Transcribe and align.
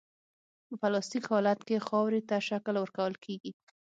په 0.67 0.73
پلاستیک 0.81 1.23
حالت 1.31 1.59
کې 1.67 1.85
خاورې 1.87 2.21
ته 2.29 2.35
شکل 2.49 2.75
ورکول 2.79 3.13
کیږي 3.23 3.51